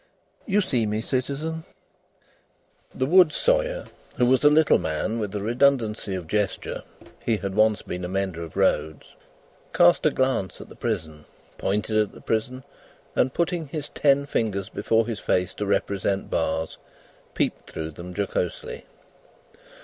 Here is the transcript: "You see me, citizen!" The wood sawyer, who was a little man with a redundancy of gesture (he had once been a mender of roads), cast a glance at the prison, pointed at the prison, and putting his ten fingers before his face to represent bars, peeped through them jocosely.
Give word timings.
"You 0.47 0.61
see 0.61 0.87
me, 0.87 0.99
citizen!" 1.01 1.63
The 2.91 3.05
wood 3.05 3.31
sawyer, 3.31 3.85
who 4.17 4.25
was 4.25 4.43
a 4.43 4.49
little 4.49 4.79
man 4.79 5.19
with 5.19 5.35
a 5.35 5.43
redundancy 5.43 6.15
of 6.15 6.25
gesture 6.25 6.81
(he 7.23 7.37
had 7.37 7.53
once 7.53 7.83
been 7.83 8.03
a 8.03 8.07
mender 8.07 8.41
of 8.41 8.57
roads), 8.57 9.13
cast 9.75 10.03
a 10.07 10.09
glance 10.09 10.59
at 10.59 10.69
the 10.69 10.75
prison, 10.75 11.25
pointed 11.59 11.97
at 11.99 12.13
the 12.13 12.21
prison, 12.21 12.63
and 13.15 13.35
putting 13.35 13.67
his 13.67 13.89
ten 13.89 14.25
fingers 14.25 14.69
before 14.69 15.05
his 15.05 15.19
face 15.19 15.53
to 15.53 15.67
represent 15.67 16.31
bars, 16.31 16.79
peeped 17.35 17.69
through 17.69 17.91
them 17.91 18.15
jocosely. 18.15 18.85